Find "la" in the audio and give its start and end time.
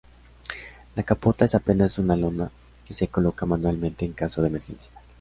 0.95-1.03